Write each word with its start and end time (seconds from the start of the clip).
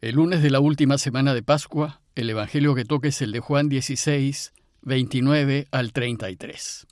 El 0.00 0.14
lunes 0.14 0.44
de 0.44 0.50
la 0.50 0.60
última 0.60 0.96
semana 0.96 1.34
de 1.34 1.42
Pascua, 1.42 2.00
el 2.14 2.30
Evangelio 2.30 2.76
que 2.76 2.84
toca 2.84 3.08
es 3.08 3.20
el 3.20 3.32
de 3.32 3.40
Juan 3.40 3.68
16, 3.68 4.52
29 4.82 5.66
al 5.72 5.92
33. 5.92 6.86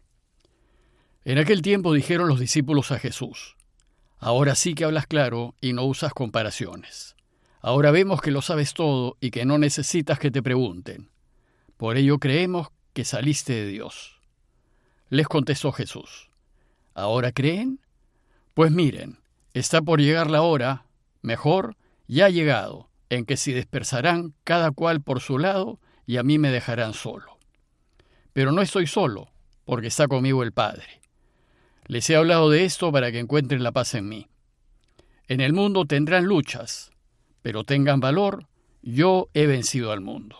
En 1.24 1.38
aquel 1.38 1.62
tiempo 1.62 1.92
dijeron 1.92 2.26
los 2.26 2.40
discípulos 2.40 2.90
a 2.90 2.98
Jesús, 2.98 3.54
Ahora 4.18 4.56
sí 4.56 4.74
que 4.74 4.84
hablas 4.84 5.06
claro 5.06 5.54
y 5.60 5.72
no 5.72 5.84
usas 5.84 6.14
comparaciones. 6.14 7.14
Ahora 7.60 7.92
vemos 7.92 8.20
que 8.20 8.32
lo 8.32 8.42
sabes 8.42 8.74
todo 8.74 9.16
y 9.20 9.30
que 9.30 9.44
no 9.44 9.56
necesitas 9.56 10.18
que 10.18 10.32
te 10.32 10.42
pregunten. 10.42 11.08
Por 11.76 11.98
ello 11.98 12.18
creemos 12.18 12.70
que 12.92 13.04
saliste 13.04 13.52
de 13.52 13.68
Dios. 13.68 14.20
Les 15.10 15.28
contestó 15.28 15.70
Jesús, 15.70 16.32
¿ahora 16.92 17.30
creen? 17.30 17.78
Pues 18.52 18.72
miren, 18.72 19.20
está 19.54 19.80
por 19.80 20.00
llegar 20.00 20.28
la 20.28 20.42
hora, 20.42 20.86
mejor, 21.22 21.76
ya 22.08 22.26
ha 22.26 22.30
llegado 22.30 22.88
en 23.10 23.24
que 23.24 23.36
se 23.36 23.54
dispersarán 23.54 24.34
cada 24.44 24.70
cual 24.70 25.00
por 25.00 25.20
su 25.20 25.38
lado 25.38 25.80
y 26.06 26.16
a 26.16 26.22
mí 26.22 26.38
me 26.38 26.50
dejarán 26.50 26.94
solo. 26.94 27.38
Pero 28.32 28.52
no 28.52 28.62
estoy 28.62 28.86
solo, 28.86 29.28
porque 29.64 29.88
está 29.88 30.08
conmigo 30.08 30.42
el 30.42 30.52
Padre. 30.52 31.00
Les 31.86 32.08
he 32.10 32.16
hablado 32.16 32.50
de 32.50 32.64
esto 32.64 32.90
para 32.92 33.12
que 33.12 33.18
encuentren 33.18 33.62
la 33.62 33.72
paz 33.72 33.94
en 33.94 34.08
mí. 34.08 34.28
En 35.28 35.40
el 35.40 35.52
mundo 35.52 35.84
tendrán 35.84 36.24
luchas, 36.24 36.90
pero 37.42 37.64
tengan 37.64 38.00
valor, 38.00 38.46
yo 38.82 39.28
he 39.34 39.46
vencido 39.46 39.92
al 39.92 40.00
mundo. 40.00 40.36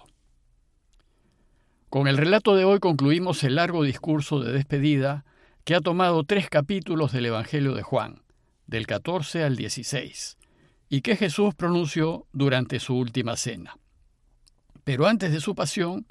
Con 1.88 2.08
el 2.08 2.16
relato 2.16 2.56
de 2.56 2.64
hoy 2.64 2.80
concluimos 2.80 3.42
el 3.44 3.56
largo 3.56 3.82
discurso 3.82 4.40
de 4.40 4.52
despedida 4.52 5.24
que 5.64 5.74
ha 5.74 5.80
tomado 5.80 6.24
tres 6.24 6.48
capítulos 6.48 7.12
del 7.12 7.26
Evangelio 7.26 7.74
de 7.74 7.82
Juan, 7.82 8.22
del 8.66 8.86
14 8.86 9.42
al 9.42 9.56
16, 9.56 10.36
y 10.88 11.00
que 11.00 11.16
Jesús 11.16 11.54
pronunció 11.54 12.26
durante 12.32 12.78
su 12.80 12.96
última 12.96 13.36
cena. 13.36 13.76
Pero 14.84 15.06
antes 15.06 15.32
de 15.32 15.40
su 15.40 15.54
pasión, 15.54 16.06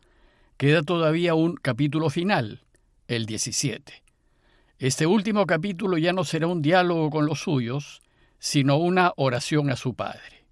queda 0.58 0.84
todavía 0.84 1.34
un 1.34 1.56
capítulo 1.56 2.10
final, 2.10 2.64
el 3.08 3.26
17. 3.26 4.04
Este 4.78 5.06
último 5.06 5.46
capítulo 5.46 5.98
ya 5.98 6.12
no 6.12 6.26
será 6.26 6.48
un 6.48 6.62
diálogo 6.62 7.10
con 7.10 7.26
los 7.26 7.40
suyos, 7.40 8.02
sino 8.40 8.78
una 8.78 9.14
oración 9.16 9.70
a 9.70 9.78
su 9.78 9.94
Padre. 9.94 10.46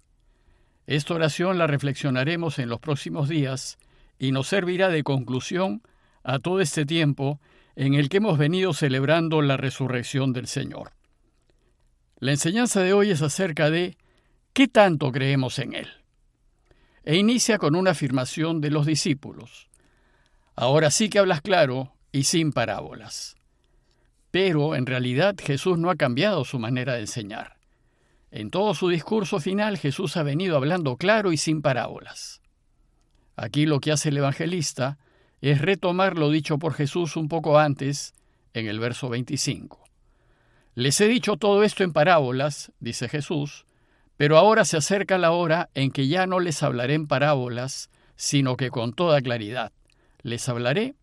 Esta 0.86 1.14
oración 1.14 1.58
la 1.58 1.66
reflexionaremos 1.66 2.58
en 2.58 2.68
los 2.68 2.80
próximos 2.80 3.28
días 3.28 3.78
y 4.18 4.32
nos 4.32 4.48
servirá 4.48 4.88
de 4.88 5.02
conclusión 5.02 5.82
a 6.22 6.38
todo 6.38 6.60
este 6.60 6.86
tiempo 6.86 7.40
en 7.76 7.94
el 7.94 8.08
que 8.08 8.18
hemos 8.18 8.38
venido 8.38 8.72
celebrando 8.72 9.42
la 9.42 9.56
resurrección 9.56 10.32
del 10.32 10.46
Señor. 10.46 10.92
La 12.18 12.30
enseñanza 12.30 12.80
de 12.80 12.92
hoy 12.92 13.10
es 13.10 13.22
acerca 13.22 13.70
de 13.70 13.96
¿Qué 14.54 14.68
tanto 14.68 15.10
creemos 15.10 15.58
en 15.58 15.74
Él? 15.74 15.88
E 17.02 17.16
inicia 17.16 17.58
con 17.58 17.74
una 17.74 17.90
afirmación 17.90 18.60
de 18.60 18.70
los 18.70 18.86
discípulos. 18.86 19.68
Ahora 20.54 20.92
sí 20.92 21.08
que 21.08 21.18
hablas 21.18 21.40
claro 21.40 21.92
y 22.12 22.22
sin 22.22 22.52
parábolas. 22.52 23.34
Pero 24.30 24.76
en 24.76 24.86
realidad 24.86 25.34
Jesús 25.42 25.76
no 25.76 25.90
ha 25.90 25.96
cambiado 25.96 26.44
su 26.44 26.60
manera 26.60 26.94
de 26.94 27.00
enseñar. 27.00 27.56
En 28.30 28.52
todo 28.52 28.74
su 28.74 28.88
discurso 28.88 29.40
final 29.40 29.76
Jesús 29.76 30.16
ha 30.16 30.22
venido 30.22 30.56
hablando 30.56 30.96
claro 30.98 31.32
y 31.32 31.36
sin 31.36 31.60
parábolas. 31.60 32.40
Aquí 33.34 33.66
lo 33.66 33.80
que 33.80 33.90
hace 33.90 34.10
el 34.10 34.18
evangelista 34.18 34.98
es 35.40 35.60
retomar 35.60 36.16
lo 36.16 36.30
dicho 36.30 36.60
por 36.60 36.74
Jesús 36.74 37.16
un 37.16 37.26
poco 37.26 37.58
antes, 37.58 38.14
en 38.52 38.68
el 38.68 38.78
verso 38.78 39.08
25. 39.08 39.82
Les 40.76 41.00
he 41.00 41.08
dicho 41.08 41.38
todo 41.38 41.64
esto 41.64 41.82
en 41.82 41.92
parábolas, 41.92 42.70
dice 42.78 43.08
Jesús, 43.08 43.66
pero 44.16 44.38
ahora 44.38 44.64
se 44.64 44.76
acerca 44.76 45.18
la 45.18 45.32
hora 45.32 45.70
en 45.74 45.90
que 45.90 46.08
ya 46.08 46.26
no 46.26 46.40
les 46.40 46.62
hablaré 46.62 46.94
en 46.94 47.06
parábolas, 47.06 47.90
sino 48.16 48.56
que 48.56 48.70
con 48.70 48.92
toda 48.92 49.20
claridad 49.20 49.72
les 50.22 50.48
hablaré 50.48 50.94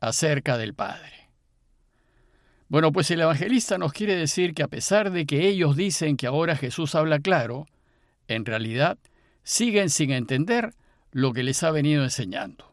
acerca 0.00 0.56
del 0.56 0.74
Padre. 0.74 1.30
Bueno, 2.68 2.92
pues 2.92 3.10
el 3.10 3.20
evangelista 3.20 3.78
nos 3.78 3.92
quiere 3.92 4.14
decir 4.14 4.54
que 4.54 4.62
a 4.62 4.68
pesar 4.68 5.10
de 5.10 5.26
que 5.26 5.48
ellos 5.48 5.76
dicen 5.76 6.16
que 6.16 6.28
ahora 6.28 6.54
Jesús 6.54 6.94
habla 6.94 7.18
claro, 7.18 7.66
en 8.28 8.44
realidad 8.44 8.98
siguen 9.42 9.90
sin 9.90 10.12
entender 10.12 10.74
lo 11.10 11.32
que 11.32 11.42
les 11.42 11.64
ha 11.64 11.72
venido 11.72 12.04
enseñando. 12.04 12.72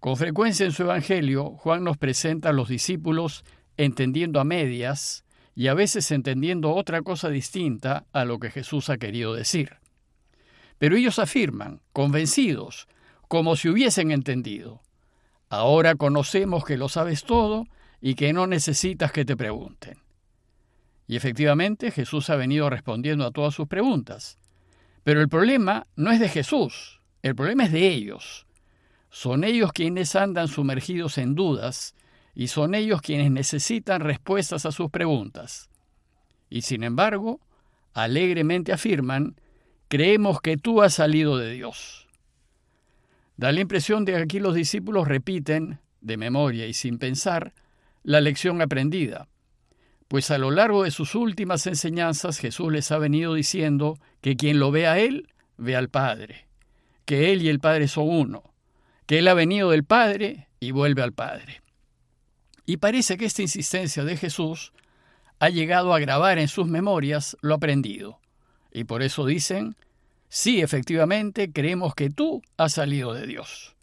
Con 0.00 0.16
frecuencia 0.16 0.66
en 0.66 0.72
su 0.72 0.82
evangelio, 0.82 1.50
Juan 1.50 1.84
nos 1.84 1.98
presenta 1.98 2.48
a 2.48 2.52
los 2.52 2.68
discípulos 2.68 3.44
entendiendo 3.76 4.40
a 4.40 4.44
medias 4.44 5.24
y 5.54 5.68
a 5.68 5.74
veces 5.74 6.10
entendiendo 6.10 6.74
otra 6.74 7.02
cosa 7.02 7.28
distinta 7.28 8.06
a 8.12 8.24
lo 8.24 8.38
que 8.38 8.50
Jesús 8.50 8.88
ha 8.90 8.98
querido 8.98 9.34
decir. 9.34 9.76
Pero 10.78 10.96
ellos 10.96 11.18
afirman, 11.18 11.80
convencidos, 11.92 12.88
como 13.28 13.56
si 13.56 13.68
hubiesen 13.68 14.10
entendido. 14.10 14.80
Ahora 15.48 15.94
conocemos 15.94 16.64
que 16.64 16.76
lo 16.76 16.88
sabes 16.88 17.24
todo 17.24 17.66
y 18.00 18.14
que 18.14 18.32
no 18.32 18.46
necesitas 18.46 19.12
que 19.12 19.24
te 19.24 19.36
pregunten. 19.36 19.98
Y 21.06 21.16
efectivamente 21.16 21.90
Jesús 21.90 22.30
ha 22.30 22.36
venido 22.36 22.70
respondiendo 22.70 23.26
a 23.26 23.32
todas 23.32 23.54
sus 23.54 23.66
preguntas. 23.66 24.38
Pero 25.02 25.20
el 25.20 25.28
problema 25.28 25.86
no 25.96 26.12
es 26.12 26.20
de 26.20 26.28
Jesús, 26.28 27.00
el 27.22 27.34
problema 27.34 27.64
es 27.64 27.72
de 27.72 27.88
ellos. 27.88 28.46
Son 29.10 29.44
ellos 29.44 29.72
quienes 29.72 30.14
andan 30.14 30.48
sumergidos 30.48 31.18
en 31.18 31.34
dudas 31.34 31.94
y 32.34 32.48
son 32.48 32.74
ellos 32.74 33.02
quienes 33.02 33.30
necesitan 33.30 34.00
respuestas 34.00 34.66
a 34.66 34.72
sus 34.72 34.90
preguntas. 34.90 35.68
Y 36.48 36.62
sin 36.62 36.84
embargo, 36.84 37.40
alegremente 37.92 38.72
afirman, 38.72 39.36
creemos 39.88 40.40
que 40.40 40.56
tú 40.56 40.82
has 40.82 40.94
salido 40.94 41.36
de 41.36 41.52
Dios. 41.52 42.08
Da 43.36 43.52
la 43.52 43.60
impresión 43.60 44.04
de 44.04 44.12
que 44.12 44.18
aquí 44.18 44.38
los 44.40 44.54
discípulos 44.54 45.08
repiten, 45.08 45.80
de 46.00 46.16
memoria 46.16 46.66
y 46.66 46.72
sin 46.72 46.98
pensar, 46.98 47.52
la 48.02 48.20
lección 48.20 48.62
aprendida, 48.62 49.28
pues 50.08 50.30
a 50.30 50.38
lo 50.38 50.50
largo 50.50 50.84
de 50.84 50.90
sus 50.90 51.14
últimas 51.14 51.66
enseñanzas 51.66 52.38
Jesús 52.38 52.72
les 52.72 52.90
ha 52.90 52.98
venido 52.98 53.34
diciendo 53.34 53.98
que 54.20 54.36
quien 54.36 54.58
lo 54.58 54.70
ve 54.70 54.86
a 54.86 54.98
Él, 54.98 55.28
ve 55.56 55.76
al 55.76 55.88
Padre, 55.88 56.46
que 57.04 57.32
Él 57.32 57.42
y 57.42 57.48
el 57.48 57.60
Padre 57.60 57.86
son 57.86 58.08
uno, 58.08 58.54
que 59.06 59.18
Él 59.18 59.28
ha 59.28 59.34
venido 59.34 59.70
del 59.70 59.84
Padre 59.84 60.48
y 60.58 60.72
vuelve 60.72 61.02
al 61.02 61.12
Padre. 61.12 61.62
Y 62.70 62.76
parece 62.76 63.16
que 63.16 63.24
esta 63.24 63.42
insistencia 63.42 64.04
de 64.04 64.16
Jesús 64.16 64.72
ha 65.40 65.48
llegado 65.48 65.92
a 65.92 65.98
grabar 65.98 66.38
en 66.38 66.46
sus 66.46 66.68
memorias 66.68 67.36
lo 67.40 67.56
aprendido. 67.56 68.20
Y 68.70 68.84
por 68.84 69.02
eso 69.02 69.26
dicen, 69.26 69.74
sí, 70.28 70.60
efectivamente, 70.60 71.50
creemos 71.50 71.96
que 71.96 72.10
tú 72.10 72.42
has 72.56 72.74
salido 72.74 73.12
de 73.12 73.26
Dios. 73.26 73.74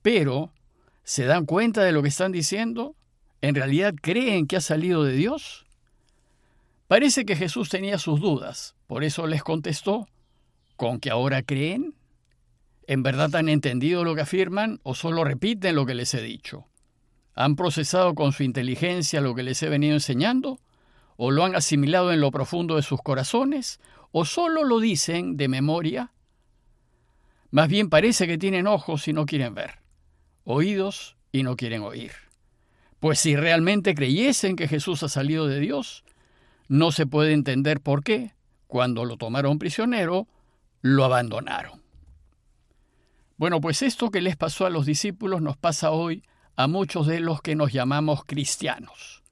Pero, 0.00 0.54
¿se 1.04 1.26
dan 1.26 1.44
cuenta 1.44 1.84
de 1.84 1.92
lo 1.92 2.00
que 2.00 2.08
están 2.08 2.32
diciendo? 2.32 2.96
¿En 3.42 3.54
realidad 3.54 3.94
creen 4.00 4.46
que 4.46 4.56
ha 4.56 4.62
salido 4.62 5.04
de 5.04 5.12
Dios? 5.12 5.66
Parece 6.86 7.26
que 7.26 7.36
Jesús 7.36 7.68
tenía 7.68 7.98
sus 7.98 8.22
dudas, 8.22 8.74
por 8.86 9.04
eso 9.04 9.26
les 9.26 9.42
contestó, 9.42 10.08
¿con 10.76 10.98
que 10.98 11.10
ahora 11.10 11.42
creen? 11.42 11.94
¿En 12.86 13.02
verdad 13.02 13.36
han 13.36 13.50
entendido 13.50 14.02
lo 14.02 14.14
que 14.14 14.22
afirman 14.22 14.80
o 14.82 14.94
solo 14.94 15.24
repiten 15.24 15.74
lo 15.74 15.84
que 15.84 15.94
les 15.94 16.14
he 16.14 16.22
dicho? 16.22 16.67
¿Han 17.40 17.54
procesado 17.54 18.16
con 18.16 18.32
su 18.32 18.42
inteligencia 18.42 19.20
lo 19.20 19.32
que 19.32 19.44
les 19.44 19.62
he 19.62 19.68
venido 19.68 19.94
enseñando? 19.94 20.58
¿O 21.16 21.30
lo 21.30 21.44
han 21.44 21.54
asimilado 21.54 22.12
en 22.12 22.20
lo 22.20 22.32
profundo 22.32 22.74
de 22.74 22.82
sus 22.82 23.00
corazones? 23.00 23.78
¿O 24.10 24.24
solo 24.24 24.64
lo 24.64 24.80
dicen 24.80 25.36
de 25.36 25.46
memoria? 25.46 26.10
Más 27.52 27.68
bien 27.68 27.90
parece 27.90 28.26
que 28.26 28.38
tienen 28.38 28.66
ojos 28.66 29.06
y 29.06 29.12
no 29.12 29.24
quieren 29.24 29.54
ver, 29.54 29.78
oídos 30.42 31.16
y 31.30 31.44
no 31.44 31.54
quieren 31.54 31.82
oír. 31.82 32.10
Pues 32.98 33.20
si 33.20 33.36
realmente 33.36 33.94
creyesen 33.94 34.56
que 34.56 34.66
Jesús 34.66 35.04
ha 35.04 35.08
salido 35.08 35.46
de 35.46 35.60
Dios, 35.60 36.02
no 36.66 36.90
se 36.90 37.06
puede 37.06 37.34
entender 37.34 37.80
por 37.80 38.02
qué, 38.02 38.34
cuando 38.66 39.04
lo 39.04 39.16
tomaron 39.16 39.60
prisionero, 39.60 40.26
lo 40.82 41.04
abandonaron. 41.04 41.84
Bueno, 43.36 43.60
pues 43.60 43.82
esto 43.82 44.10
que 44.10 44.22
les 44.22 44.36
pasó 44.36 44.66
a 44.66 44.70
los 44.70 44.86
discípulos 44.86 45.40
nos 45.40 45.56
pasa 45.56 45.92
hoy 45.92 46.24
a 46.58 46.66
muchos 46.66 47.06
de 47.06 47.20
los 47.20 47.40
que 47.40 47.54
nos 47.54 47.72
llamamos 47.72 48.24
cristianos. 48.26 49.22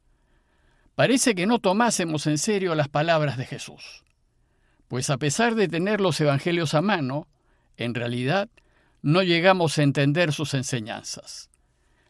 Parece 0.94 1.34
que 1.34 1.44
no 1.44 1.58
tomásemos 1.58 2.28
en 2.28 2.38
serio 2.38 2.76
las 2.76 2.88
palabras 2.88 3.36
de 3.36 3.44
Jesús, 3.44 4.04
pues 4.86 5.10
a 5.10 5.16
pesar 5.16 5.56
de 5.56 5.66
tener 5.66 6.00
los 6.00 6.20
evangelios 6.20 6.74
a 6.74 6.82
mano, 6.82 7.26
en 7.76 7.94
realidad 7.94 8.48
no 9.02 9.24
llegamos 9.24 9.76
a 9.76 9.82
entender 9.82 10.32
sus 10.32 10.54
enseñanzas. 10.54 11.50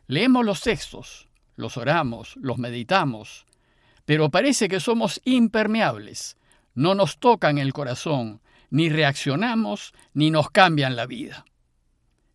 Leemos 0.06 0.44
los 0.44 0.60
textos, 0.60 1.28
los 1.56 1.78
oramos, 1.78 2.36
los 2.36 2.58
meditamos, 2.58 3.46
pero 4.04 4.28
parece 4.28 4.68
que 4.68 4.80
somos 4.80 5.22
impermeables, 5.24 6.36
no 6.74 6.94
nos 6.94 7.16
tocan 7.16 7.56
el 7.56 7.72
corazón, 7.72 8.42
ni 8.68 8.90
reaccionamos, 8.90 9.94
ni 10.12 10.30
nos 10.30 10.50
cambian 10.50 10.94
la 10.94 11.06
vida. 11.06 11.46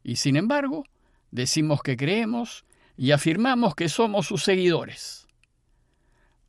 Y 0.03 0.15
sin 0.15 0.35
embargo, 0.35 0.83
decimos 1.29 1.83
que 1.83 1.95
creemos 1.95 2.65
y 2.97 3.11
afirmamos 3.11 3.75
que 3.75 3.89
somos 3.89 4.27
sus 4.27 4.43
seguidores. 4.43 5.27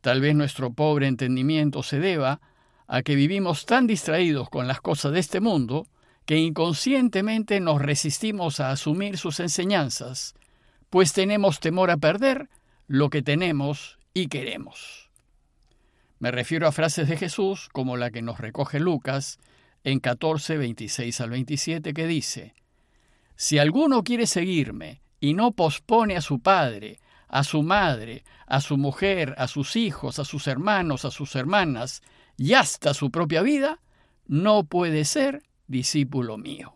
Tal 0.00 0.20
vez 0.20 0.34
nuestro 0.34 0.72
pobre 0.72 1.06
entendimiento 1.06 1.82
se 1.82 1.98
deba 1.98 2.40
a 2.86 3.02
que 3.02 3.14
vivimos 3.14 3.66
tan 3.66 3.86
distraídos 3.86 4.50
con 4.50 4.66
las 4.66 4.80
cosas 4.80 5.12
de 5.12 5.20
este 5.20 5.40
mundo 5.40 5.86
que 6.26 6.36
inconscientemente 6.36 7.60
nos 7.60 7.80
resistimos 7.80 8.60
a 8.60 8.70
asumir 8.70 9.18
sus 9.18 9.40
enseñanzas, 9.40 10.34
pues 10.90 11.12
tenemos 11.12 11.60
temor 11.60 11.90
a 11.90 11.96
perder 11.96 12.48
lo 12.86 13.10
que 13.10 13.22
tenemos 13.22 13.98
y 14.14 14.28
queremos. 14.28 15.10
Me 16.18 16.30
refiero 16.30 16.68
a 16.68 16.72
frases 16.72 17.08
de 17.08 17.16
Jesús 17.16 17.68
como 17.72 17.96
la 17.96 18.10
que 18.10 18.22
nos 18.22 18.38
recoge 18.38 18.78
Lucas 18.78 19.38
en 19.84 19.98
14, 19.98 20.56
26 20.56 21.20
al 21.20 21.30
27, 21.30 21.92
que 21.92 22.06
dice, 22.06 22.54
Si 23.34 23.58
alguno 23.58 24.04
quiere 24.04 24.26
seguirme 24.26 25.01
y 25.22 25.34
no 25.34 25.52
pospone 25.52 26.16
a 26.16 26.20
su 26.20 26.40
padre, 26.40 26.98
a 27.28 27.44
su 27.44 27.62
madre, 27.62 28.24
a 28.48 28.60
su 28.60 28.76
mujer, 28.76 29.36
a 29.38 29.46
sus 29.46 29.76
hijos, 29.76 30.18
a 30.18 30.24
sus 30.24 30.48
hermanos, 30.48 31.04
a 31.04 31.12
sus 31.12 31.36
hermanas 31.36 32.02
y 32.36 32.54
hasta 32.54 32.92
su 32.92 33.12
propia 33.12 33.40
vida, 33.40 33.78
no 34.26 34.64
puede 34.64 35.04
ser 35.04 35.44
discípulo 35.68 36.38
mío. 36.38 36.74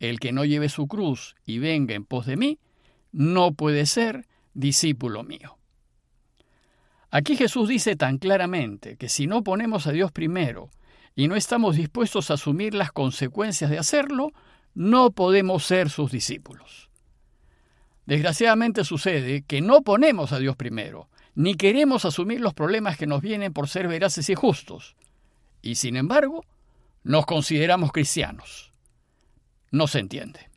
El 0.00 0.18
que 0.18 0.32
no 0.32 0.46
lleve 0.46 0.70
su 0.70 0.88
cruz 0.88 1.36
y 1.44 1.58
venga 1.58 1.94
en 1.94 2.06
pos 2.06 2.24
de 2.24 2.38
mí, 2.38 2.58
no 3.12 3.52
puede 3.52 3.84
ser 3.84 4.26
discípulo 4.54 5.22
mío. 5.22 5.58
Aquí 7.10 7.36
Jesús 7.36 7.68
dice 7.68 7.96
tan 7.96 8.16
claramente 8.16 8.96
que 8.96 9.10
si 9.10 9.26
no 9.26 9.44
ponemos 9.44 9.86
a 9.86 9.92
Dios 9.92 10.10
primero 10.10 10.70
y 11.14 11.28
no 11.28 11.36
estamos 11.36 11.76
dispuestos 11.76 12.30
a 12.30 12.34
asumir 12.34 12.72
las 12.72 12.92
consecuencias 12.92 13.70
de 13.70 13.76
hacerlo, 13.76 14.32
no 14.72 15.10
podemos 15.10 15.66
ser 15.66 15.90
sus 15.90 16.10
discípulos. 16.10 16.87
Desgraciadamente 18.08 18.84
sucede 18.84 19.42
que 19.42 19.60
no 19.60 19.82
ponemos 19.82 20.32
a 20.32 20.38
Dios 20.38 20.56
primero, 20.56 21.10
ni 21.34 21.56
queremos 21.56 22.06
asumir 22.06 22.40
los 22.40 22.54
problemas 22.54 22.96
que 22.96 23.06
nos 23.06 23.20
vienen 23.20 23.52
por 23.52 23.68
ser 23.68 23.86
veraces 23.86 24.30
y 24.30 24.34
justos, 24.34 24.96
y 25.60 25.74
sin 25.74 25.94
embargo, 25.94 26.42
nos 27.04 27.26
consideramos 27.26 27.92
cristianos. 27.92 28.72
No 29.70 29.86
se 29.88 29.98
entiende. 29.98 30.48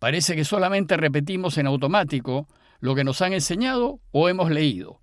Parece 0.00 0.34
que 0.34 0.44
solamente 0.44 0.96
repetimos 0.96 1.56
en 1.56 1.68
automático 1.68 2.48
lo 2.80 2.96
que 2.96 3.04
nos 3.04 3.22
han 3.22 3.32
enseñado 3.32 4.00
o 4.10 4.28
hemos 4.28 4.50
leído. 4.50 5.00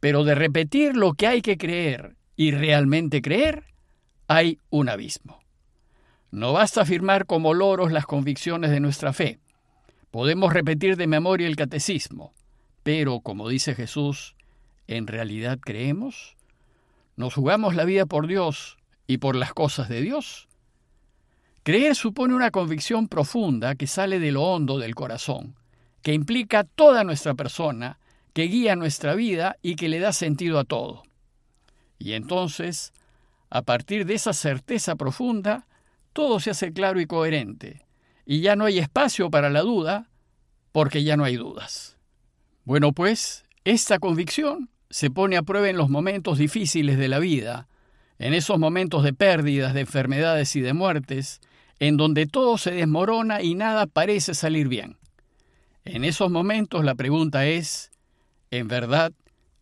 Pero 0.00 0.22
de 0.22 0.34
repetir 0.34 0.98
lo 0.98 1.14
que 1.14 1.28
hay 1.28 1.40
que 1.40 1.56
creer 1.56 2.18
y 2.36 2.50
realmente 2.50 3.22
creer, 3.22 3.64
hay 4.28 4.58
un 4.68 4.90
abismo. 4.90 5.40
No 6.30 6.52
basta 6.52 6.82
afirmar 6.82 7.24
como 7.24 7.54
loros 7.54 7.90
las 7.90 8.04
convicciones 8.04 8.70
de 8.70 8.80
nuestra 8.80 9.14
fe. 9.14 9.40
Podemos 10.14 10.52
repetir 10.52 10.96
de 10.96 11.08
memoria 11.08 11.48
el 11.48 11.56
catecismo, 11.56 12.32
pero, 12.84 13.18
como 13.18 13.48
dice 13.48 13.74
Jesús, 13.74 14.36
¿en 14.86 15.08
realidad 15.08 15.58
creemos? 15.60 16.36
¿Nos 17.16 17.34
jugamos 17.34 17.74
la 17.74 17.84
vida 17.84 18.06
por 18.06 18.28
Dios 18.28 18.76
y 19.08 19.18
por 19.18 19.34
las 19.34 19.52
cosas 19.52 19.88
de 19.88 20.02
Dios? 20.02 20.46
Creer 21.64 21.96
supone 21.96 22.32
una 22.32 22.52
convicción 22.52 23.08
profunda 23.08 23.74
que 23.74 23.88
sale 23.88 24.20
de 24.20 24.30
lo 24.30 24.44
hondo 24.44 24.78
del 24.78 24.94
corazón, 24.94 25.56
que 26.00 26.14
implica 26.14 26.62
toda 26.62 27.02
nuestra 27.02 27.34
persona, 27.34 27.98
que 28.34 28.44
guía 28.44 28.76
nuestra 28.76 29.16
vida 29.16 29.56
y 29.62 29.74
que 29.74 29.88
le 29.88 29.98
da 29.98 30.12
sentido 30.12 30.60
a 30.60 30.64
todo. 30.64 31.02
Y 31.98 32.12
entonces, 32.12 32.92
a 33.50 33.62
partir 33.62 34.06
de 34.06 34.14
esa 34.14 34.32
certeza 34.32 34.94
profunda, 34.94 35.66
todo 36.12 36.38
se 36.38 36.50
hace 36.50 36.72
claro 36.72 37.00
y 37.00 37.06
coherente, 37.06 37.84
y 38.26 38.40
ya 38.40 38.56
no 38.56 38.64
hay 38.64 38.78
espacio 38.78 39.30
para 39.30 39.50
la 39.50 39.62
duda, 39.62 40.10
porque 40.72 41.04
ya 41.04 41.16
no 41.16 41.24
hay 41.24 41.36
dudas. 41.36 41.96
Bueno, 42.64 42.92
pues, 42.92 43.44
esta 43.64 43.98
convicción 43.98 44.70
se 44.90 45.10
pone 45.10 45.36
a 45.36 45.42
prueba 45.42 45.68
en 45.68 45.76
los 45.76 45.90
momentos 45.90 46.38
difíciles 46.38 46.98
de 46.98 47.08
la 47.08 47.18
vida, 47.18 47.68
en 48.18 48.32
esos 48.32 48.58
momentos 48.58 49.02
de 49.02 49.12
pérdidas, 49.12 49.74
de 49.74 49.80
enfermedades 49.80 50.54
y 50.56 50.60
de 50.60 50.72
muertes, 50.72 51.40
en 51.78 51.96
donde 51.96 52.26
todo 52.26 52.58
se 52.58 52.70
desmorona 52.70 53.42
y 53.42 53.54
nada 53.54 53.86
parece 53.86 54.34
salir 54.34 54.68
bien. 54.68 54.96
En 55.84 56.04
esos 56.04 56.30
momentos 56.30 56.84
la 56.84 56.94
pregunta 56.94 57.46
es, 57.46 57.90
¿en 58.50 58.68
verdad 58.68 59.12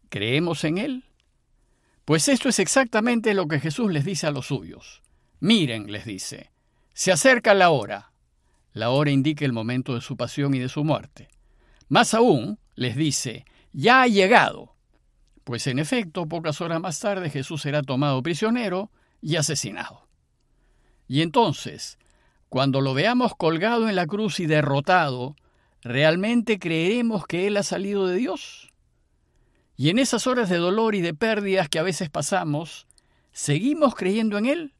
creemos 0.09 0.65
en 0.65 0.79
Él? 0.79 1.05
Pues 2.05 2.29
esto 2.29 2.49
es 2.49 2.59
exactamente 2.59 3.35
lo 3.35 3.49
que 3.49 3.61
Jesús 3.61 3.93
les 3.93 4.05
dice 4.05 4.27
a 4.27 4.31
los 4.31 4.47
suyos. 4.47 5.03
Miren, 5.41 5.91
les 5.91 6.05
dice, 6.05 6.51
se 6.93 7.11
acerca 7.11 7.55
la 7.55 7.71
hora. 7.71 8.12
La 8.73 8.91
hora 8.91 9.11
indica 9.11 9.45
el 9.45 9.53
momento 9.53 9.95
de 9.95 10.01
su 10.01 10.17
pasión 10.17 10.55
y 10.55 10.59
de 10.59 10.69
su 10.69 10.85
muerte. 10.85 11.29
Más 11.89 12.15
aún, 12.15 12.59
les 12.75 12.97
dice, 12.97 13.45
ya 13.73 14.03
ha 14.03 14.07
llegado 14.07 14.73
pues 15.45 15.67
en 15.67 15.79
efecto, 15.79 16.27
pocas 16.27 16.61
horas 16.61 16.81
más 16.81 17.01
tarde 17.01 17.31
Jesús 17.31 17.63
será 17.63 17.83
tomado 17.83 18.23
prisionero 18.23 18.91
y 19.21 19.37
asesinado. 19.37 20.07
Y 21.09 21.23
entonces, 21.23 21.99
cuando 22.49 22.81
lo 22.81 22.95
veamos 22.95 23.35
colgado 23.37 23.89
en 23.89 23.97
la 23.97 24.07
cruz 24.07 24.41
y 24.41 24.47
derrotado, 24.47 25.37
¿realmente 25.83 26.59
creeremos 26.59 27.27
que 27.27 27.47
Él 27.47 27.57
ha 27.57 27.63
salido 27.63 28.07
de 28.07 28.17
Dios? 28.17 28.73
Y 29.77 29.91
en 29.91 29.99
esas 29.99 30.27
horas 30.27 30.49
de 30.49 30.59
dolor 30.59 30.95
y 30.95 31.01
de 31.01 31.15
pérdidas 31.15 31.69
que 31.69 31.81
a 31.81 31.83
veces 31.83 32.09
pasamos, 32.09 32.87
¿seguimos 33.33 33.95
creyendo 33.95 34.39
en 34.39 34.47
Él? 34.47 34.75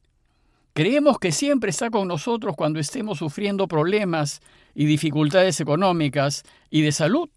¿Creemos 0.73 1.19
que 1.19 1.31
siempre 1.31 1.69
está 1.69 1.91
con 1.91 2.07
nosotros 2.07 2.55
cuando 2.55 2.79
estemos 2.79 3.19
sufriendo 3.19 3.67
problemas 3.67 4.41
y 4.73 4.85
dificultades 4.85 5.59
económicas 5.59 6.43
y 6.71 6.81
de 6.81 6.91
salud? 6.91 7.29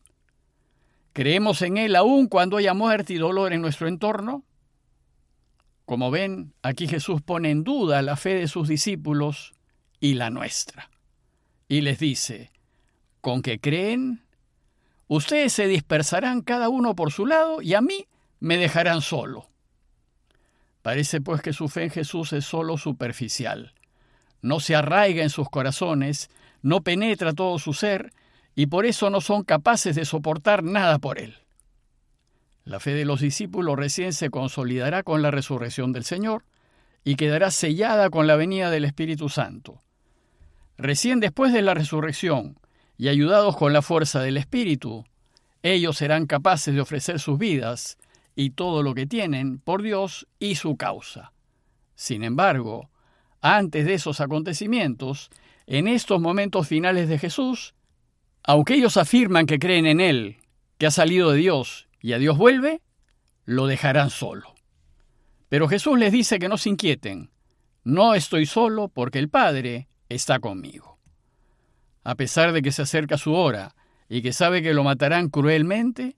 ¿Creemos 1.12 1.60
en 1.60 1.76
Él 1.76 1.96
aún 1.96 2.28
cuando 2.28 2.56
haya 2.56 2.72
muerte 2.72 3.12
y 3.12 3.18
dolor 3.18 3.52
en 3.52 3.60
nuestro 3.60 3.88
entorno? 3.88 4.42
Como 5.84 6.10
ven, 6.10 6.54
aquí 6.62 6.88
Jesús 6.88 7.20
pone 7.20 7.50
en 7.50 7.62
duda 7.62 8.00
la 8.00 8.16
fe 8.16 8.34
de 8.34 8.48
sus 8.48 8.68
discípulos 8.68 9.52
y 10.00 10.14
la 10.14 10.30
nuestra. 10.30 10.90
Y 11.68 11.82
les 11.82 11.98
dice, 11.98 12.50
¿con 13.20 13.42
qué 13.42 13.60
creen? 13.60 14.24
Ustedes 15.08 15.52
se 15.52 15.66
dispersarán 15.66 16.40
cada 16.40 16.70
uno 16.70 16.96
por 16.96 17.12
su 17.12 17.26
lado 17.26 17.60
y 17.60 17.74
a 17.74 17.82
mí 17.82 18.06
me 18.40 18.56
dejarán 18.56 19.02
solo. 19.02 19.50
Parece 20.86 21.20
pues 21.20 21.42
que 21.42 21.52
su 21.52 21.66
fe 21.68 21.82
en 21.82 21.90
Jesús 21.90 22.32
es 22.32 22.44
solo 22.44 22.78
superficial. 22.78 23.74
No 24.40 24.60
se 24.60 24.76
arraiga 24.76 25.24
en 25.24 25.30
sus 25.30 25.50
corazones, 25.50 26.30
no 26.62 26.82
penetra 26.82 27.32
todo 27.32 27.58
su 27.58 27.72
ser, 27.72 28.12
y 28.54 28.66
por 28.66 28.86
eso 28.86 29.10
no 29.10 29.20
son 29.20 29.42
capaces 29.42 29.96
de 29.96 30.04
soportar 30.04 30.62
nada 30.62 31.00
por 31.00 31.18
él. 31.18 31.38
La 32.64 32.78
fe 32.78 32.92
de 32.92 33.04
los 33.04 33.20
discípulos 33.20 33.74
recién 33.74 34.12
se 34.12 34.30
consolidará 34.30 35.02
con 35.02 35.22
la 35.22 35.32
resurrección 35.32 35.92
del 35.92 36.04
Señor 36.04 36.44
y 37.02 37.16
quedará 37.16 37.50
sellada 37.50 38.08
con 38.08 38.28
la 38.28 38.36
venida 38.36 38.70
del 38.70 38.84
Espíritu 38.84 39.28
Santo. 39.28 39.82
Recién 40.78 41.18
después 41.18 41.52
de 41.52 41.62
la 41.62 41.74
resurrección 41.74 42.60
y 42.96 43.08
ayudados 43.08 43.56
con 43.56 43.72
la 43.72 43.82
fuerza 43.82 44.22
del 44.22 44.36
Espíritu, 44.36 45.04
ellos 45.64 45.96
serán 45.96 46.26
capaces 46.26 46.72
de 46.72 46.80
ofrecer 46.80 47.18
sus 47.18 47.40
vidas 47.40 47.98
y 48.36 48.50
todo 48.50 48.82
lo 48.82 48.94
que 48.94 49.06
tienen 49.06 49.58
por 49.58 49.82
Dios 49.82 50.28
y 50.38 50.54
su 50.54 50.76
causa. 50.76 51.32
Sin 51.96 52.22
embargo, 52.22 52.90
antes 53.40 53.86
de 53.86 53.94
esos 53.94 54.20
acontecimientos, 54.20 55.30
en 55.66 55.88
estos 55.88 56.20
momentos 56.20 56.68
finales 56.68 57.08
de 57.08 57.18
Jesús, 57.18 57.74
aunque 58.44 58.74
ellos 58.74 58.98
afirman 58.98 59.46
que 59.46 59.58
creen 59.58 59.86
en 59.86 60.00
Él, 60.00 60.36
que 60.78 60.86
ha 60.86 60.90
salido 60.90 61.30
de 61.30 61.38
Dios 61.38 61.88
y 62.00 62.12
a 62.12 62.18
Dios 62.18 62.36
vuelve, 62.36 62.82
lo 63.44 63.66
dejarán 63.66 64.10
solo. 64.10 64.54
Pero 65.48 65.68
Jesús 65.68 65.98
les 65.98 66.12
dice 66.12 66.38
que 66.38 66.48
no 66.48 66.58
se 66.58 66.68
inquieten. 66.68 67.30
No 67.84 68.14
estoy 68.14 68.46
solo 68.46 68.88
porque 68.88 69.18
el 69.18 69.28
Padre 69.28 69.88
está 70.08 70.38
conmigo. 70.38 70.98
A 72.04 72.14
pesar 72.14 72.52
de 72.52 72.62
que 72.62 72.72
se 72.72 72.82
acerca 72.82 73.16
su 73.16 73.32
hora 73.32 73.74
y 74.08 74.22
que 74.22 74.32
sabe 74.32 74.62
que 74.62 74.74
lo 74.74 74.84
matarán 74.84 75.28
cruelmente, 75.28 76.16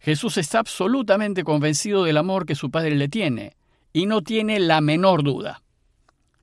Jesús 0.00 0.38
está 0.38 0.60
absolutamente 0.60 1.44
convencido 1.44 2.04
del 2.04 2.16
amor 2.16 2.46
que 2.46 2.54
su 2.54 2.70
Padre 2.70 2.94
le 2.94 3.08
tiene 3.08 3.56
y 3.92 4.06
no 4.06 4.22
tiene 4.22 4.60
la 4.60 4.80
menor 4.80 5.22
duda. 5.22 5.62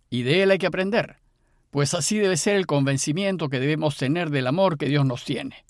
Y 0.10 0.24
de 0.24 0.44
él 0.44 0.52
hay 0.52 0.58
que 0.58 0.68
aprender 0.68 1.18
pues 1.76 1.94
así 1.94 2.18
debe 2.18 2.38
ser 2.38 2.56
el 2.56 2.68
convencimiento 2.68 3.50
que 3.50 3.60
debemos 3.60 3.98
tener 3.98 4.30
del 4.30 4.48
amor 4.48 4.78
que 4.78 4.86
Dios 4.86 5.06
nos 5.06 5.26
tiene, 5.26 5.66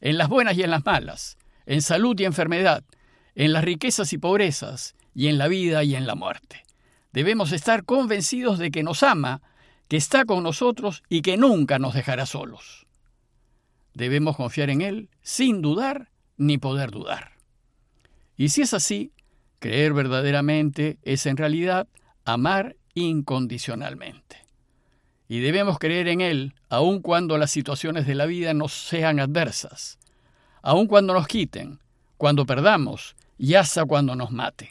en 0.00 0.16
las 0.16 0.28
buenas 0.28 0.56
y 0.56 0.62
en 0.62 0.70
las 0.70 0.86
malas, 0.86 1.36
en 1.66 1.82
salud 1.82 2.16
y 2.20 2.26
enfermedad, 2.26 2.84
en 3.34 3.52
las 3.52 3.64
riquezas 3.64 4.12
y 4.12 4.18
pobrezas, 4.18 4.94
y 5.16 5.26
en 5.26 5.36
la 5.36 5.48
vida 5.48 5.82
y 5.82 5.96
en 5.96 6.06
la 6.06 6.14
muerte. 6.14 6.62
Debemos 7.12 7.50
estar 7.50 7.84
convencidos 7.84 8.60
de 8.60 8.70
que 8.70 8.84
nos 8.84 9.02
ama, 9.02 9.42
que 9.88 9.96
está 9.96 10.24
con 10.26 10.44
nosotros 10.44 11.02
y 11.08 11.22
que 11.22 11.36
nunca 11.36 11.80
nos 11.80 11.92
dejará 11.92 12.24
solos. 12.24 12.86
Debemos 13.94 14.36
confiar 14.36 14.70
en 14.70 14.80
Él 14.80 15.10
sin 15.22 15.60
dudar 15.60 16.12
ni 16.38 16.56
poder 16.58 16.90
dudar. 16.90 17.32
Y 18.36 18.48
si 18.48 18.62
es 18.62 18.72
así, 18.72 19.12
creer 19.58 19.92
verdaderamente 19.92 20.98
es 21.02 21.26
en 21.26 21.36
realidad 21.36 21.88
amar 22.24 22.76
incondicionalmente 22.94 24.48
y 25.28 25.40
debemos 25.40 25.78
creer 25.78 26.08
en 26.08 26.22
Él 26.22 26.54
aun 26.70 27.00
cuando 27.00 27.36
las 27.38 27.50
situaciones 27.50 28.06
de 28.06 28.14
la 28.14 28.26
vida 28.26 28.54
nos 28.54 28.72
sean 28.72 29.20
adversas, 29.20 29.98
aun 30.62 30.86
cuando 30.86 31.12
nos 31.12 31.28
quiten, 31.28 31.80
cuando 32.16 32.46
perdamos 32.46 33.14
y 33.36 33.54
hasta 33.54 33.84
cuando 33.84 34.16
nos 34.16 34.30
maten. 34.30 34.70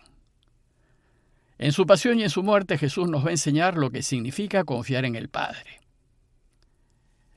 En 1.60 1.72
su 1.72 1.86
pasión 1.86 2.20
y 2.20 2.24
en 2.24 2.30
su 2.30 2.44
muerte 2.44 2.78
Jesús 2.78 3.08
nos 3.08 3.24
va 3.24 3.30
a 3.30 3.32
enseñar 3.32 3.78
lo 3.78 3.92
que 3.92 4.04
significa 4.04 4.64
confiar 4.64 5.06
en 5.06 5.16
el 5.16 5.30
Padre. 5.30 5.80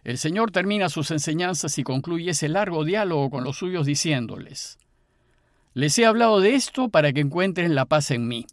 El 0.02 0.16
Señor 0.16 0.50
termina 0.50 0.88
sus 0.88 1.11
enseñanzas 1.11 1.78
y 1.78 1.83
concluye 1.83 2.30
ese 2.30 2.49
largo 2.49 2.85
diálogo 2.85 3.30
con 3.30 3.45
los 3.45 3.59
suyos 3.59 3.87
diciéndoles, 3.87 4.78
Les 5.75 5.99
he 5.99 6.07
hablado 6.07 6.40
de 6.40 6.54
esto 6.54 6.88
para 6.88 7.12
que 7.12 7.21
encuentren 7.21 7.75
la 7.75 7.85
paz 7.85 8.11
en 8.11 8.26
mí. 8.26 8.47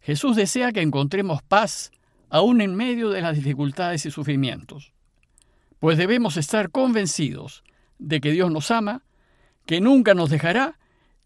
Jesús 0.00 0.36
desea 0.36 0.72
que 0.72 0.80
encontremos 0.80 1.42
paz 1.42 1.90
aún 2.30 2.60
en 2.60 2.74
medio 2.74 3.10
de 3.10 3.20
las 3.20 3.36
dificultades 3.36 4.06
y 4.06 4.10
sufrimientos, 4.10 4.92
pues 5.78 5.98
debemos 5.98 6.36
estar 6.36 6.70
convencidos 6.70 7.64
de 7.98 8.20
que 8.20 8.32
Dios 8.32 8.50
nos 8.50 8.70
ama, 8.70 9.02
que 9.66 9.80
nunca 9.80 10.14
nos 10.14 10.30
dejará 10.30 10.78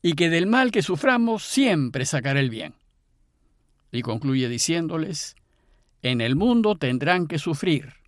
y 0.03 0.15
que 0.15 0.29
del 0.29 0.47
mal 0.47 0.71
que 0.71 0.83
suframos 0.83 1.45
siempre 1.45 2.05
sacará 2.05 2.41
el 2.41 2.51
bien. 2.51 2.75
Y 3.93 4.03
concluye 4.03 4.49
diciéndoles, 4.49 5.37
en 6.03 6.21
el 6.21 6.37
mundo 6.37 6.75
tendrán 6.77 7.27
que 7.27 7.39
sufrir. 7.39 8.04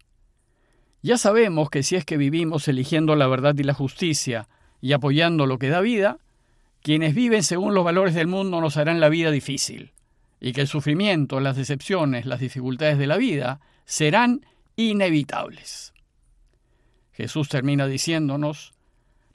Ya 1.06 1.18
sabemos 1.18 1.70
que 1.70 1.84
si 1.84 1.94
es 1.94 2.04
que 2.04 2.16
vivimos 2.16 2.66
eligiendo 2.66 3.14
la 3.14 3.28
verdad 3.28 3.54
y 3.56 3.62
la 3.62 3.74
justicia 3.74 4.48
y 4.80 4.92
apoyando 4.92 5.46
lo 5.46 5.56
que 5.56 5.68
da 5.68 5.80
vida, 5.80 6.18
quienes 6.82 7.14
viven 7.14 7.44
según 7.44 7.74
los 7.74 7.84
valores 7.84 8.12
del 8.12 8.26
mundo 8.26 8.60
nos 8.60 8.76
harán 8.76 8.98
la 8.98 9.08
vida 9.08 9.30
difícil, 9.30 9.92
y 10.40 10.52
que 10.52 10.62
el 10.62 10.66
sufrimiento, 10.66 11.38
las 11.38 11.54
decepciones, 11.54 12.26
las 12.26 12.40
dificultades 12.40 12.98
de 12.98 13.06
la 13.06 13.18
vida 13.18 13.60
serán 13.84 14.44
inevitables. 14.74 15.94
Jesús 17.12 17.48
termina 17.48 17.86
diciéndonos, 17.86 18.74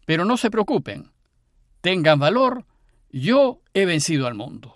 pero 0.03 0.25
no 0.25 0.35
se 0.35 0.51
preocupen, 0.51 1.13
tengan 1.79 2.19
valor, 2.19 2.65
yo 3.13 3.61
he 3.73 3.85
vencido 3.85 4.27
al 4.27 4.35
mundo. 4.35 4.75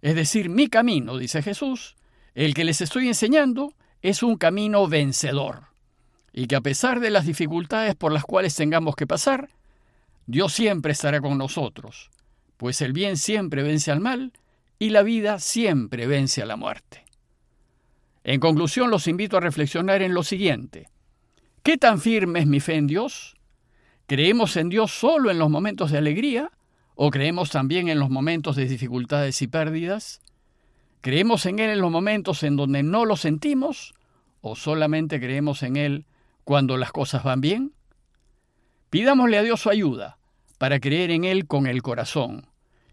Es 0.00 0.14
decir, 0.14 0.48
mi 0.48 0.68
camino, 0.68 1.18
dice 1.18 1.42
Jesús, 1.42 1.96
el 2.36 2.54
que 2.54 2.62
les 2.62 2.80
estoy 2.80 3.08
enseñando, 3.08 3.74
es 4.00 4.22
un 4.22 4.36
camino 4.36 4.86
vencedor. 4.86 5.69
Y 6.32 6.46
que 6.46 6.56
a 6.56 6.60
pesar 6.60 7.00
de 7.00 7.10
las 7.10 7.26
dificultades 7.26 7.94
por 7.94 8.12
las 8.12 8.24
cuales 8.24 8.54
tengamos 8.54 8.94
que 8.94 9.06
pasar, 9.06 9.50
Dios 10.26 10.52
siempre 10.52 10.92
estará 10.92 11.20
con 11.20 11.38
nosotros, 11.38 12.10
pues 12.56 12.80
el 12.82 12.92
bien 12.92 13.16
siempre 13.16 13.62
vence 13.62 13.90
al 13.90 14.00
mal 14.00 14.32
y 14.78 14.90
la 14.90 15.02
vida 15.02 15.38
siempre 15.38 16.06
vence 16.06 16.42
a 16.42 16.46
la 16.46 16.56
muerte. 16.56 17.04
En 18.22 18.38
conclusión, 18.38 18.90
los 18.90 19.08
invito 19.08 19.36
a 19.36 19.40
reflexionar 19.40 20.02
en 20.02 20.14
lo 20.14 20.22
siguiente. 20.22 20.88
¿Qué 21.62 21.78
tan 21.78 22.00
firme 22.00 22.40
es 22.40 22.46
mi 22.46 22.60
fe 22.60 22.74
en 22.76 22.86
Dios? 22.86 23.36
¿Creemos 24.06 24.56
en 24.56 24.68
Dios 24.68 24.92
solo 24.92 25.30
en 25.30 25.38
los 25.38 25.50
momentos 25.50 25.90
de 25.90 25.98
alegría 25.98 26.50
¿O 27.02 27.10
creemos 27.10 27.48
también 27.48 27.88
en 27.88 27.98
los 27.98 28.10
momentos 28.10 28.56
de 28.56 28.66
dificultades 28.66 29.40
y 29.40 29.46
pérdidas? 29.46 30.20
¿Creemos 31.00 31.46
en 31.46 31.58
Él 31.58 31.70
en 31.70 31.80
los 31.80 31.90
momentos 31.90 32.42
en 32.42 32.56
donde 32.56 32.82
no 32.82 33.06
lo 33.06 33.16
sentimos? 33.16 33.94
¿O 34.42 34.54
solamente 34.54 35.18
creemos 35.18 35.62
en 35.62 35.76
Él 35.76 36.04
cuando 36.44 36.76
las 36.76 36.92
cosas 36.92 37.22
van 37.22 37.40
bien? 37.40 37.72
Pidámosle 38.90 39.38
a 39.38 39.42
Dios 39.42 39.60
su 39.60 39.70
ayuda 39.70 40.18
para 40.58 40.80
creer 40.80 41.10
en 41.10 41.24
Él 41.24 41.46
con 41.46 41.66
el 41.66 41.82
corazón 41.82 42.46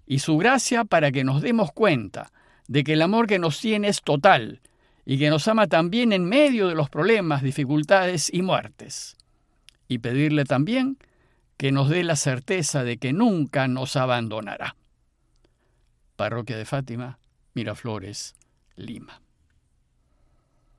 y 0.05 0.19
su 0.19 0.37
gracia 0.37 0.85
para 0.85 1.11
que 1.11 1.23
nos 1.23 1.41
demos 1.41 1.71
cuenta 1.71 2.31
de 2.67 2.83
que 2.83 2.93
el 2.93 3.01
amor 3.01 3.27
que 3.27 3.39
nos 3.39 3.59
tiene 3.59 3.89
es 3.89 4.01
total 4.01 4.61
y 5.05 5.17
que 5.17 5.29
nos 5.29 5.47
ama 5.47 5.67
también 5.67 6.11
en 6.13 6.25
medio 6.25 6.67
de 6.67 6.75
los 6.75 6.89
problemas, 6.89 7.41
dificultades 7.41 8.33
y 8.33 8.41
muertes. 8.41 9.15
Y 9.87 9.99
pedirle 9.99 10.43
también 10.43 10.97
que 11.55 11.71
nos 11.71 11.89
dé 11.89 12.03
la 12.03 12.15
certeza 12.15 12.83
de 12.83 12.97
que 12.97 13.13
nunca 13.13 13.67
nos 13.67 13.95
abandonará. 13.95 14.75
Parroquia 16.15 16.57
de 16.57 16.65
Fátima, 16.65 17.19
Miraflores, 17.53 18.35
Lima. 18.75 19.21